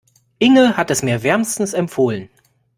Inge 0.39 0.77
hat 0.77 0.89
es 0.89 1.03
mir 1.03 1.21
wärmstens 1.21 1.73
empfohlen. 1.75 2.27